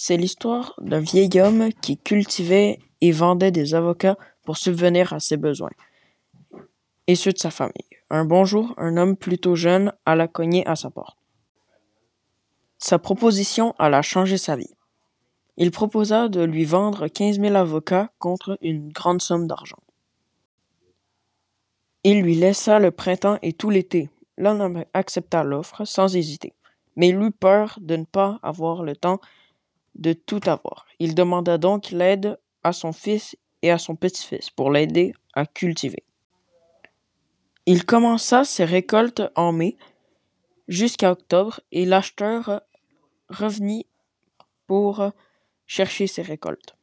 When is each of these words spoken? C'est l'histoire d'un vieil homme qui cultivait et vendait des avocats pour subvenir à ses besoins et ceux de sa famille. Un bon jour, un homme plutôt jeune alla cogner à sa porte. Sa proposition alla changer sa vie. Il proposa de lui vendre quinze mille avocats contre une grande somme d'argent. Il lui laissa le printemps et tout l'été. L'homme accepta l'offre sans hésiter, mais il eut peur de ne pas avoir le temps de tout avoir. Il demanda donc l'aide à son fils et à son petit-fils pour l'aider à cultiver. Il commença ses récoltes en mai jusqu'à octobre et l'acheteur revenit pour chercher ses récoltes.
C'est 0.00 0.16
l'histoire 0.16 0.74
d'un 0.80 1.00
vieil 1.00 1.40
homme 1.40 1.72
qui 1.72 1.98
cultivait 1.98 2.78
et 3.00 3.10
vendait 3.10 3.50
des 3.50 3.74
avocats 3.74 4.16
pour 4.44 4.56
subvenir 4.56 5.12
à 5.12 5.18
ses 5.18 5.36
besoins 5.36 5.72
et 7.08 7.16
ceux 7.16 7.32
de 7.32 7.38
sa 7.38 7.50
famille. 7.50 7.72
Un 8.08 8.24
bon 8.24 8.44
jour, 8.44 8.74
un 8.76 8.96
homme 8.96 9.16
plutôt 9.16 9.56
jeune 9.56 9.92
alla 10.06 10.28
cogner 10.28 10.64
à 10.68 10.76
sa 10.76 10.88
porte. 10.88 11.18
Sa 12.78 13.00
proposition 13.00 13.74
alla 13.76 14.00
changer 14.02 14.38
sa 14.38 14.54
vie. 14.54 14.72
Il 15.56 15.72
proposa 15.72 16.28
de 16.28 16.44
lui 16.44 16.64
vendre 16.64 17.08
quinze 17.08 17.40
mille 17.40 17.56
avocats 17.56 18.12
contre 18.20 18.56
une 18.62 18.92
grande 18.92 19.20
somme 19.20 19.48
d'argent. 19.48 19.82
Il 22.04 22.22
lui 22.22 22.36
laissa 22.36 22.78
le 22.78 22.92
printemps 22.92 23.40
et 23.42 23.52
tout 23.52 23.70
l'été. 23.70 24.10
L'homme 24.36 24.84
accepta 24.94 25.42
l'offre 25.42 25.84
sans 25.84 26.14
hésiter, 26.14 26.54
mais 26.94 27.08
il 27.08 27.20
eut 27.20 27.32
peur 27.32 27.80
de 27.82 27.96
ne 27.96 28.04
pas 28.04 28.38
avoir 28.44 28.84
le 28.84 28.94
temps 28.94 29.18
de 29.98 30.12
tout 30.12 30.40
avoir. 30.46 30.86
Il 30.98 31.14
demanda 31.14 31.58
donc 31.58 31.90
l'aide 31.90 32.38
à 32.62 32.72
son 32.72 32.92
fils 32.92 33.36
et 33.62 33.70
à 33.70 33.78
son 33.78 33.96
petit-fils 33.96 34.50
pour 34.50 34.70
l'aider 34.70 35.12
à 35.34 35.46
cultiver. 35.46 36.04
Il 37.66 37.84
commença 37.84 38.44
ses 38.44 38.64
récoltes 38.64 39.22
en 39.34 39.52
mai 39.52 39.76
jusqu'à 40.68 41.12
octobre 41.12 41.60
et 41.70 41.84
l'acheteur 41.84 42.62
revenit 43.28 43.86
pour 44.66 45.10
chercher 45.66 46.06
ses 46.06 46.22
récoltes. 46.22 46.77